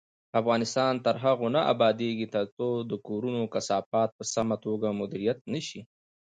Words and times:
افغانستان 0.39 0.93
تر 1.05 1.15
هغو 1.23 1.47
نه 1.55 1.61
ابادیږي، 1.73 2.27
ترڅو 2.35 2.67
د 2.89 2.91
کورونو 3.07 3.41
کثافات 3.53 4.09
په 4.17 4.23
سمه 4.33 4.55
توګه 4.65 4.87
مدیریت 4.99 5.39
نشي. 5.53 5.81